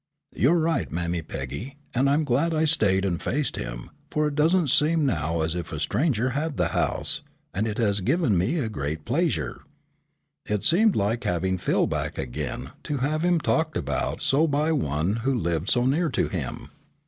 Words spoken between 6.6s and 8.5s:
house, and it has given